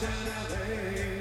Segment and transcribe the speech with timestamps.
[0.00, 1.19] Saturday.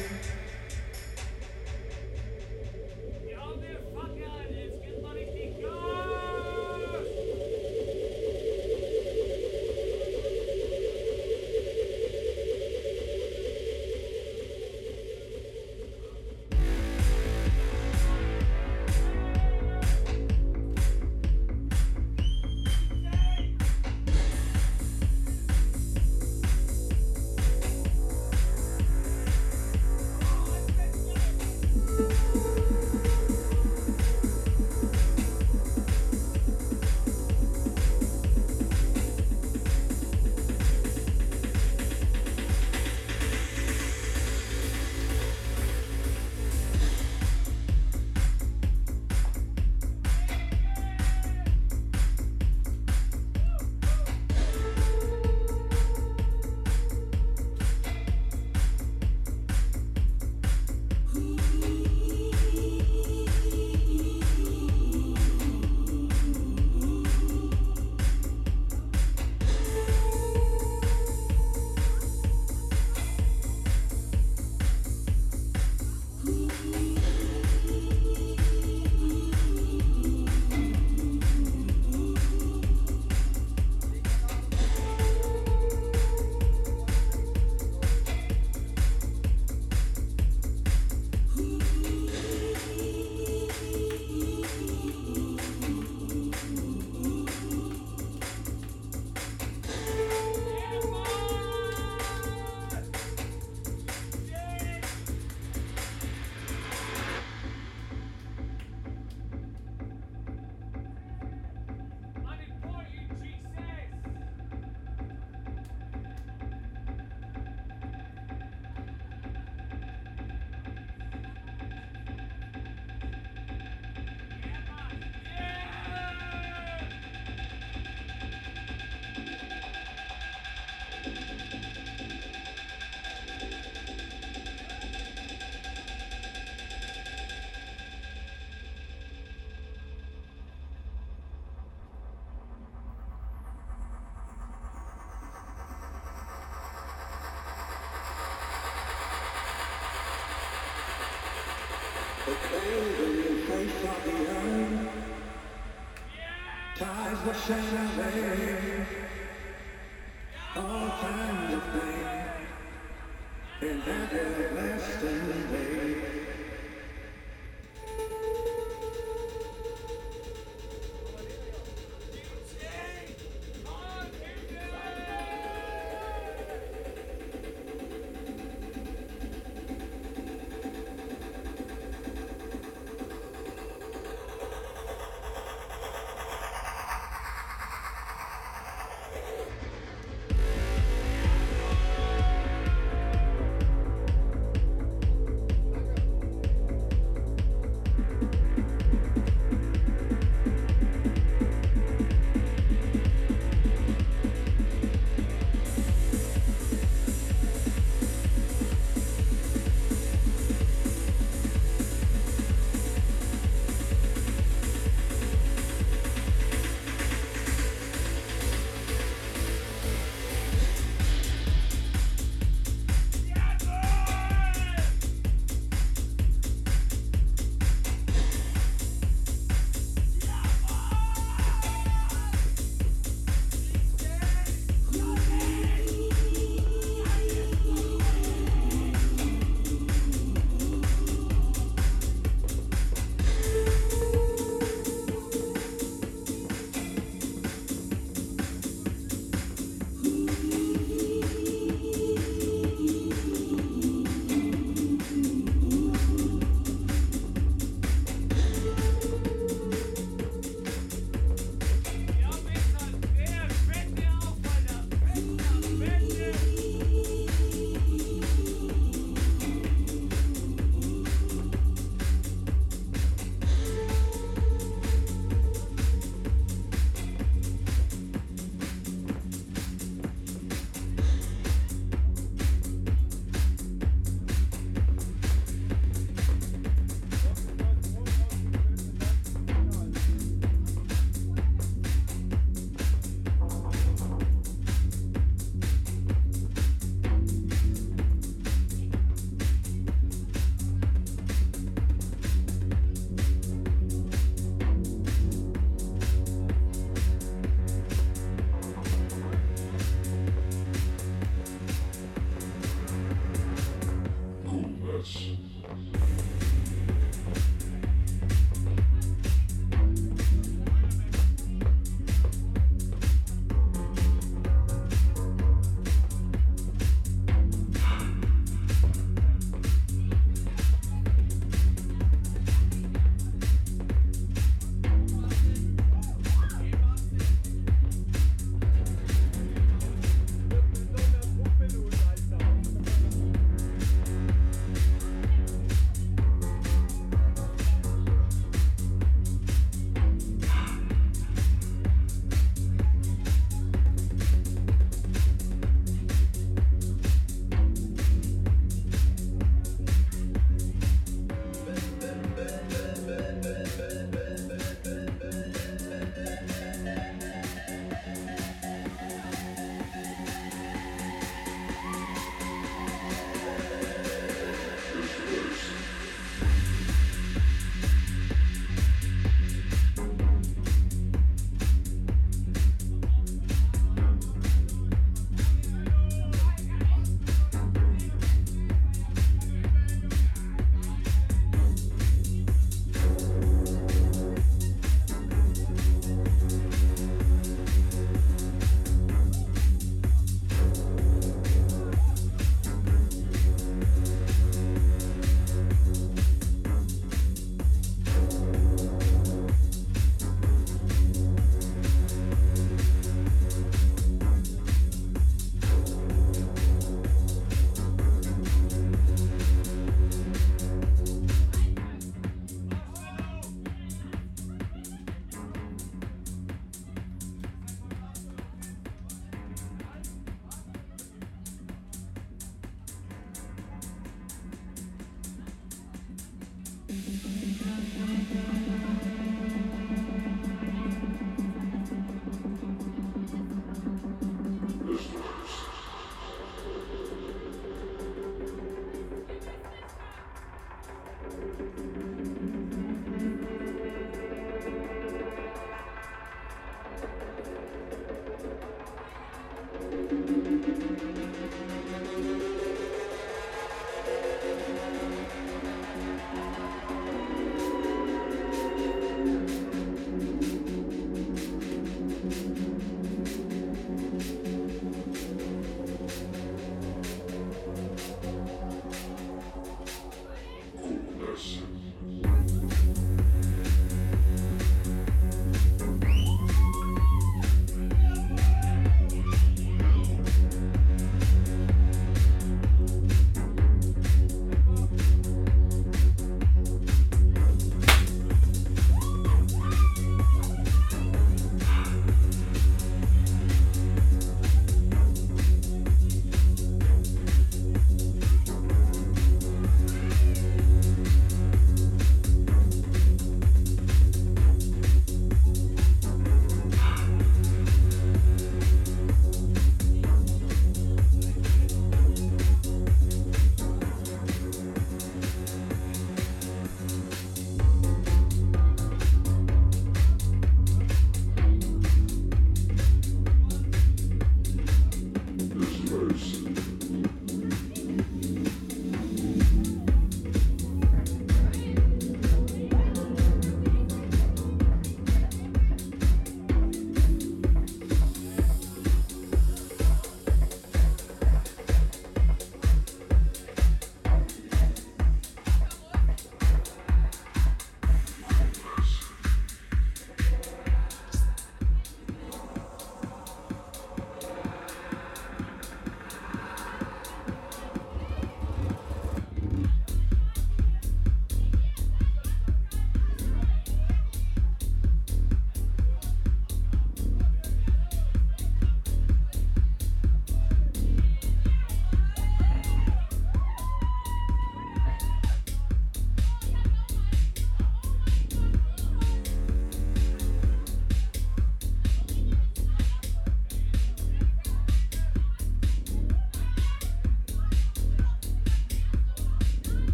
[157.25, 158.58] Hashanah.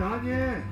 [0.00, 0.62] Daniel!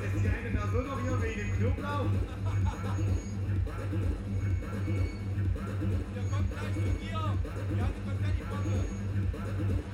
[0.00, 2.10] Ist die eine Person noch hier wegen dem Knoblauch?
[6.14, 7.12] Der kommt gleich zu dir.
[7.12, 9.93] Ja, die Konfettibombe.